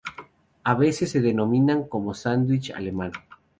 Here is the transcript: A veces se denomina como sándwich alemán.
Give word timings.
A 0.63 0.73
veces 0.73 1.11
se 1.11 1.21
denomina 1.21 1.85
como 1.87 2.15
sándwich 2.15 2.71
alemán. 2.73 3.11